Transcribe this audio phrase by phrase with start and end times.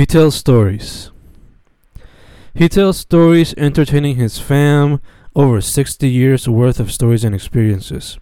[0.00, 1.10] He tells stories.
[2.54, 4.98] He tells stories entertaining his fam
[5.36, 8.18] over 60 years worth of stories and experiences.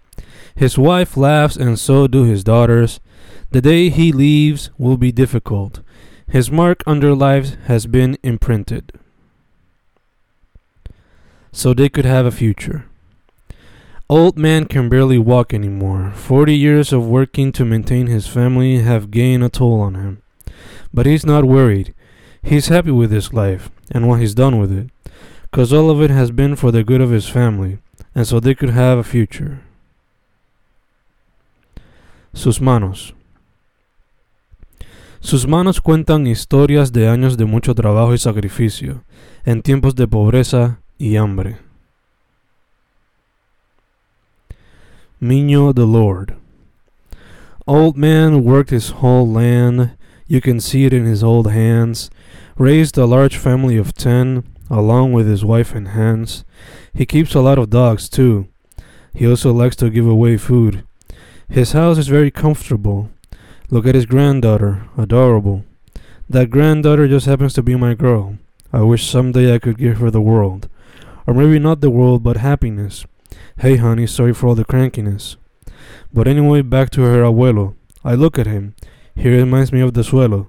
[0.57, 2.99] His wife laughs and so do his daughters.
[3.53, 5.79] The day he leaves will be difficult.
[6.27, 8.91] His mark on their lives has been imprinted.
[11.53, 12.87] So they could have a future.
[14.11, 16.11] Old man can barely walk anymore.
[16.17, 20.23] Forty years of working to maintain his family have gained a toll on him.
[20.93, 21.95] But he's not worried.
[22.43, 24.91] He's happy with his life and what he's done with it,
[25.51, 27.79] 'cause all of it has been for the good of his family,
[28.15, 29.61] and so they could have a future.
[32.33, 33.13] Sus manos.
[35.21, 39.03] Sus manos cuentan historias de años de mucho trabajo y sacrificio,
[39.45, 41.59] en tiempos de pobreza y hambre.
[45.21, 46.37] Miño the Lord.
[47.67, 49.98] Old man worked his whole land,
[50.29, 52.11] you can see it in his old hands,
[52.57, 56.45] raised a large family of ten, along with his wife and hands.
[56.93, 58.47] He keeps a lot of dogs too.
[59.15, 60.85] He also likes to give away food.
[61.49, 63.11] His house is very comfortable.
[63.71, 65.65] Look at his granddaughter, adorable.
[66.29, 68.37] That granddaughter just happens to be my girl.
[68.71, 70.69] I wish someday I could give her the world.
[71.27, 73.07] Or maybe not the world, but happiness.
[73.59, 75.37] Hey, honey, sorry for all the crankiness.
[76.13, 77.75] But anyway, back to her abuelo.
[78.05, 78.75] I look at him.
[79.19, 80.47] He reminds me of the suelo,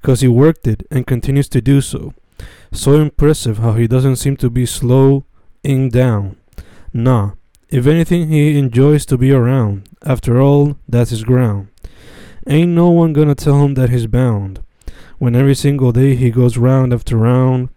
[0.00, 2.14] 'cause he worked it and continues to do so.
[2.70, 6.36] So impressive how he doesn't seem to be slowing down.
[6.94, 7.32] Nah,
[7.68, 9.88] if anything, he enjoys to be around.
[10.04, 11.66] After all, that's his ground.
[12.46, 14.60] Ain't no one gonna tell him that he's bound.
[15.18, 17.70] When every single day he goes round after round,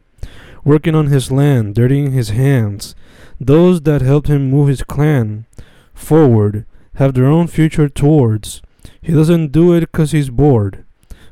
[0.64, 2.96] working on his land, dirtying his hands,
[3.40, 5.46] those that helped him move his clan
[5.94, 8.62] forward have their own future towards.
[9.06, 10.84] He doesn't do it 'cause he's bored.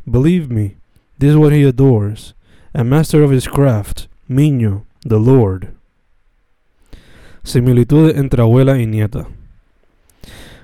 [0.06, 0.76] Believe me,
[1.18, 2.36] this is what he adores.
[2.74, 5.70] A master of his craft, Miño, the Lord.
[7.44, 9.28] Similitud entre abuela y nieta.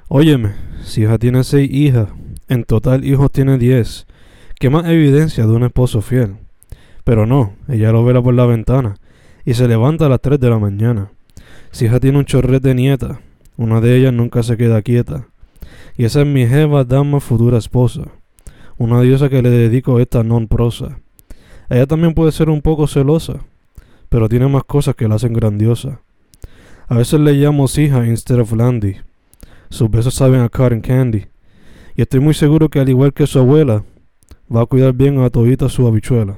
[0.07, 0.53] Óyeme,
[0.83, 2.09] si hija tiene seis hijas,
[2.47, 4.05] en total hijos tiene diez.
[4.59, 6.35] ¿Qué más evidencia de un esposo fiel?
[7.03, 8.97] Pero no, ella lo vela por la ventana
[9.45, 11.09] y se levanta a las tres de la mañana.
[11.71, 13.19] Si hija tiene un chorrete de nieta,
[13.57, 15.28] una de ellas nunca se queda quieta.
[15.97, 18.03] Y esa es mi jeva, dama, futura esposa.
[18.77, 20.99] Una diosa que le dedico esta non prosa.
[21.69, 23.45] Ella también puede ser un poco celosa,
[24.09, 26.01] pero tiene más cosas que la hacen grandiosa.
[26.87, 28.97] A veces le llamo hija instead of Landy.
[29.69, 31.27] Sus besos saben a cotton candy.
[31.95, 33.83] Y estoy muy seguro que al igual que su abuela,
[34.53, 36.37] va a cuidar bien a todita su habichuela.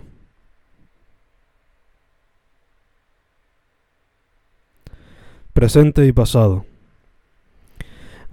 [5.53, 6.65] presente y pasado.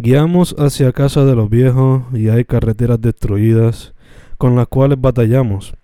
[0.00, 3.94] Guiamos hacia casa de los viejos y hay carreteras destruidas
[4.36, 5.75] con las cuales batallamos,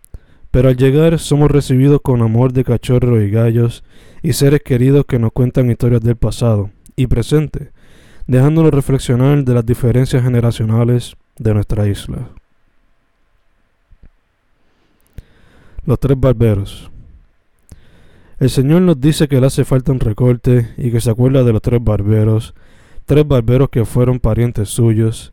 [0.52, 3.82] pero al llegar somos recibidos con amor de cachorros y gallos
[4.22, 7.72] y seres queridos que nos cuentan historias del pasado y presente,
[8.28, 12.28] dejándonos reflexionar de las diferencias generacionales de nuestra isla.
[15.84, 16.88] Los tres barberos.
[18.38, 21.52] El Señor nos dice que le hace falta un recorte y que se acuerda de
[21.52, 22.54] los tres barberos,
[23.04, 25.32] tres barberos que fueron parientes suyos,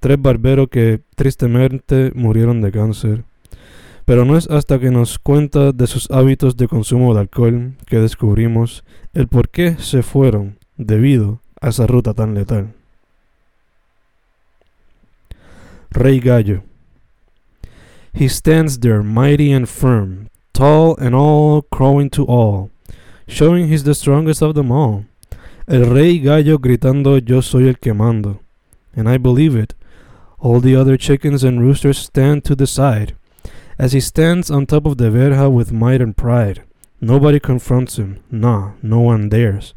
[0.00, 3.24] tres barberos que tristemente murieron de cáncer.
[4.04, 7.98] Pero no es hasta que nos cuenta de sus hábitos de consumo de alcohol que
[7.98, 12.74] descubrimos el por qué se fueron debido a esa ruta tan letal.
[15.90, 16.62] Rey Gallo.
[18.12, 22.70] He stands there mighty and firm, tall and all crowing to all,
[23.28, 25.04] showing he's the strongest of them all.
[25.70, 28.40] El rey gallo gritando yo soy el que mando.
[28.96, 29.72] And I believe it.
[30.40, 33.14] All the other chickens and roosters stand to the side.
[33.78, 36.64] As he stands on top of the verja with might and pride,
[37.00, 38.18] nobody confronts him.
[38.32, 39.72] Nah, no one dares.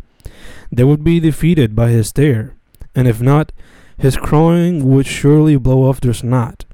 [0.71, 2.55] They would be defeated by his stare,
[2.95, 3.51] and if not,
[3.95, 6.65] his crowing would surely blow off their snot.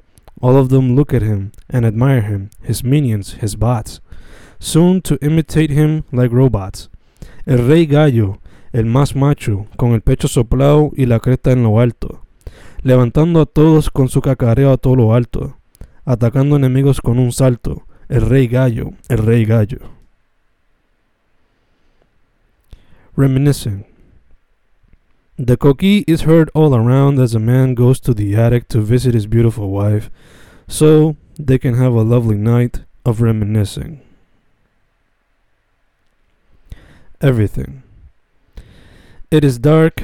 [0.41, 3.99] All of them look at him and admire him, his minions, his bots,
[4.59, 6.87] soon to imitate him like robots.
[7.45, 8.39] El rey gallo,
[8.71, 12.21] el más macho, con el pecho soplado y la cresta en lo alto,
[12.81, 15.57] levantando a todos con su cacareo a todo lo alto,
[16.05, 17.83] atacando enemigos con un salto.
[18.07, 19.79] El rey gallo, el rey gallo.
[23.15, 23.85] Reminiscing.
[25.37, 29.13] The coquille is heard all around as a man goes to the attic to visit
[29.13, 30.09] his beautiful wife,
[30.67, 34.01] so they can have a lovely night of reminiscing.
[37.21, 37.83] Everything.
[39.31, 40.01] It is dark,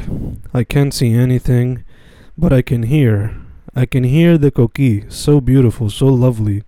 [0.54, 1.84] I can't see anything,
[2.38, 3.36] but I can hear.
[3.76, 6.62] I can hear the coqui, so beautiful, so lovely.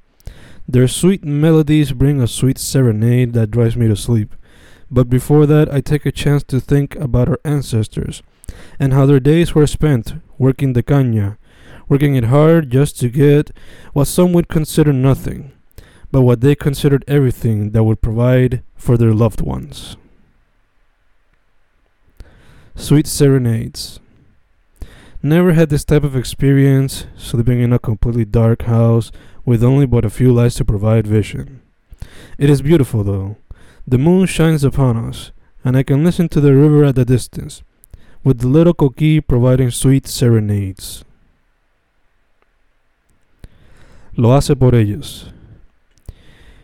[0.68, 4.34] Their sweet melodies bring a sweet serenade that drives me to sleep.
[4.90, 8.24] But before that, I take a chance to think about our ancestors
[8.80, 11.38] and how their days were spent working the caña,
[11.88, 13.52] working it hard just to get
[13.94, 15.52] what some would consider nothing,
[16.12, 19.96] but what they considered everything that would provide for their loved ones.
[22.80, 24.00] Sweet Serenades.
[25.24, 29.12] Never had this type of experience, sleeping in a completely dark house
[29.46, 31.62] with only but a few lights to provide vision.
[32.38, 33.38] It is beautiful though.
[33.86, 35.32] The moon shines upon us,
[35.66, 37.64] and I can listen to the river at the distance,
[38.24, 41.04] with the little coquí providing sweet serenades.
[44.16, 45.32] Lo hace por ellos.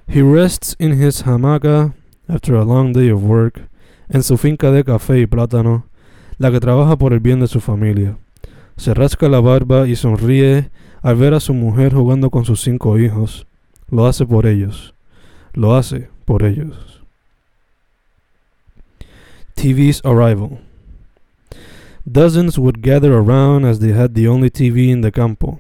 [0.08, 1.96] He rests in his hamaca
[2.30, 3.64] after a long day of work,
[4.10, 5.86] en su finca de café y plátano,
[6.38, 8.18] la que trabaja por el bien de su familia.
[8.78, 10.70] Se rasca la barba y sonríe
[11.02, 13.46] al ver a su mujer jugando con sus cinco hijos.
[13.90, 14.94] Lo hace por ellos.
[15.54, 17.02] Lo hace por ellos.
[19.56, 20.60] TV's arrival.
[22.06, 25.60] Dozens would gather around as they had the only TV in the campo.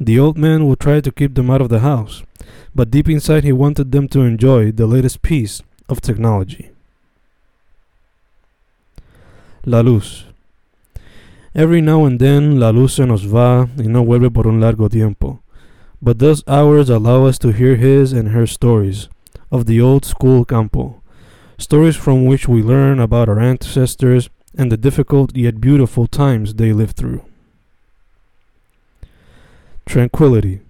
[0.00, 2.24] The old man would try to keep them out of the house,
[2.74, 6.70] but deep inside he wanted them to enjoy the latest piece of technology.
[9.68, 10.26] La luz.
[11.52, 14.88] Every now and then la luz se nos va y no vuelve por un largo
[14.88, 15.40] tiempo.
[16.00, 19.08] But those hours allow us to hear his and her stories
[19.50, 21.02] of the old school campo,
[21.58, 26.72] stories from which we learn about our ancestors and the difficult yet beautiful times they
[26.72, 27.24] lived through.
[29.84, 30.60] Tranquility.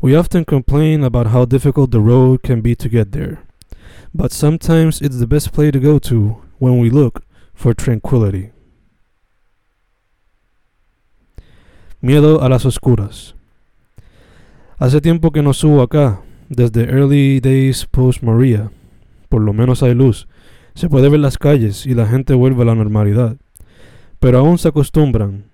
[0.00, 3.40] We often complain about how difficult the road can be to get there,
[4.14, 7.24] but sometimes it's the best place to go to when we look
[7.58, 8.52] for tranquility.
[12.00, 13.34] Miedo a las oscuras.
[14.78, 18.70] Hace tiempo que no subo acá, desde early days post Maria.
[19.28, 20.28] Por lo menos hay luz.
[20.74, 23.36] Se puede ver las calles y la gente vuelve a la normalidad.
[24.20, 25.46] Pero aún se acostumbran.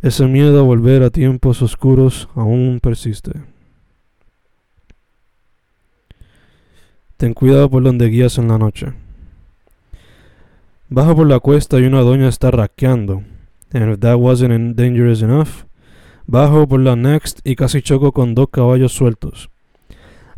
[0.00, 3.32] Ese miedo a volver a tiempos oscuros aún persiste.
[7.18, 8.94] Ten cuidado por donde guías en la noche.
[10.90, 13.22] Baja por la cuesta y una doña está raqueando.
[13.72, 15.64] And if that wasn't dangerous enough,
[16.26, 19.50] bajo por la next y casi choco con dos caballos sueltos.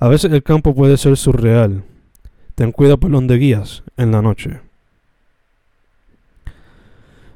[0.01, 1.85] A veces el campo puede ser surreal.
[2.57, 4.61] Ten cuidado por donde guías en la noche.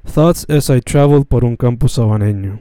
[0.05, 2.61] Thoughts as I traveled por un campo sabaneño.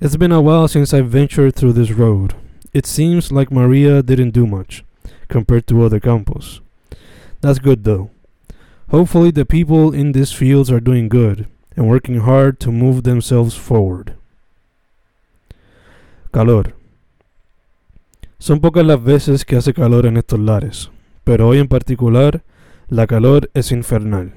[0.00, 2.34] It's been a while since I've ventured through this road.
[2.74, 4.84] It seems like Maria didn't do much
[5.28, 6.60] compared to other campos.
[7.40, 8.10] That's good though.
[8.92, 13.56] Hopefully, the people in these fields are doing good and working hard to move themselves
[13.56, 14.12] forward.
[16.30, 16.74] Calor.
[18.38, 20.90] Son pocas las veces que hace calor en estos lares,
[21.24, 22.42] pero hoy en particular
[22.90, 24.34] la calor es infernal.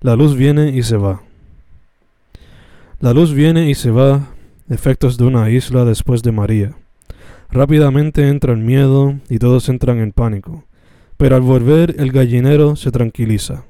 [0.00, 1.20] La luz viene y se va.
[3.00, 4.28] La luz viene y se va,
[4.70, 6.72] efectos de una isla después de María.
[7.50, 10.64] Rápidamente entra el miedo y todos entran en pánico.
[11.18, 13.64] Pero al volver el gallinero se tranquiliza.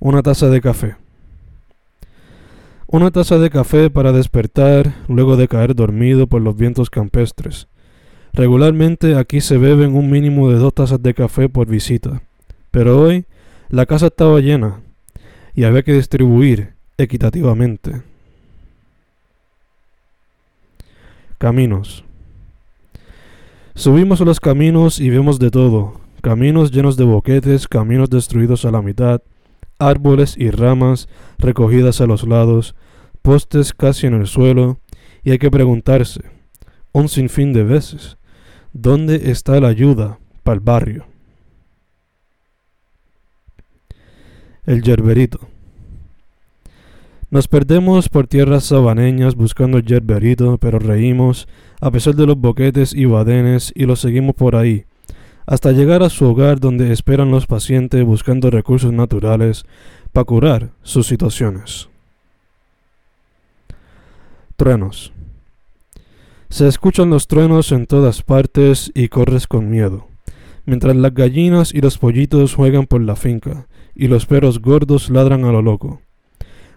[0.00, 0.96] Una taza de café.
[2.86, 7.66] Una taza de café para despertar luego de caer dormido por los vientos campestres.
[8.32, 12.22] Regularmente aquí se beben un mínimo de dos tazas de café por visita,
[12.70, 13.26] pero hoy
[13.68, 14.80] la casa estaba llena
[15.54, 18.02] y había que distribuir equitativamente.
[21.38, 22.04] Caminos.
[23.76, 28.82] Subimos los caminos y vemos de todo, caminos llenos de boquetes, caminos destruidos a la
[28.82, 29.20] mitad,
[29.80, 32.76] árboles y ramas recogidas a los lados,
[33.20, 34.78] postes casi en el suelo,
[35.24, 36.20] y hay que preguntarse,
[36.92, 38.16] un sinfín de veces,
[38.72, 41.06] ¿dónde está la ayuda para el barrio?
[44.66, 45.53] El yerberito.
[47.34, 51.48] Nos perdemos por tierras sabaneñas buscando el yerberito, pero reímos
[51.80, 54.84] a pesar de los boquetes y badenes y los seguimos por ahí,
[55.44, 59.64] hasta llegar a su hogar donde esperan los pacientes buscando recursos naturales
[60.12, 61.88] para curar sus situaciones.
[64.54, 65.12] Truenos.
[66.50, 70.06] Se escuchan los truenos en todas partes y corres con miedo,
[70.66, 75.44] mientras las gallinas y los pollitos juegan por la finca y los perros gordos ladran
[75.44, 76.03] a lo loco.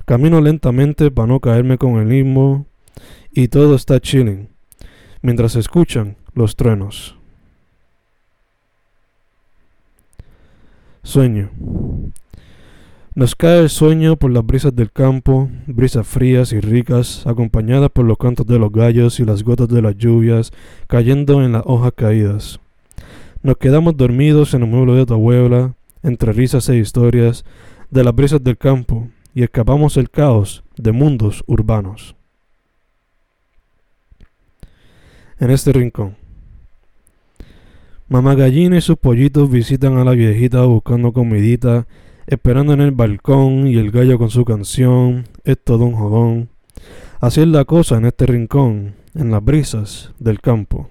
[0.07, 2.65] Camino lentamente para no caerme con el limbo
[3.29, 4.47] y todo está chilling,
[5.21, 7.17] mientras escuchan los truenos.
[11.03, 11.49] Sueño.
[13.15, 18.05] Nos cae el sueño por las brisas del campo, brisas frías y ricas, acompañadas por
[18.05, 20.53] los cantos de los gallos y las gotas de las lluvias
[20.87, 22.61] cayendo en las hojas caídas.
[23.43, 27.43] Nos quedamos dormidos en el mueble de tu abuela, entre risas e historias
[27.91, 32.15] de las brisas del campo, y escapamos el caos de mundos urbanos.
[35.37, 36.17] En este rincón.
[38.09, 41.85] Mamá gallina y sus pollitos visitan a la viejita buscando comidita
[42.25, 46.49] esperando en el balcón y el gallo con su canción, es todo un jodón.
[47.19, 50.89] Así es la cosa en este rincón, en las brisas del campo.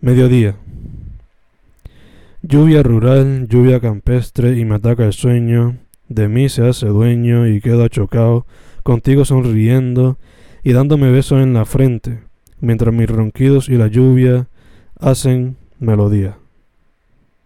[0.00, 0.54] Mediodía.
[2.50, 5.76] Lluvia rural, lluvia campestre y me ataca el sueño,
[6.08, 8.46] de mí se hace dueño y quedo achocado,
[8.82, 10.16] contigo sonriendo
[10.64, 12.22] y dándome besos en la frente,
[12.58, 14.48] mientras mis ronquidos y la lluvia
[14.98, 16.38] hacen melodía.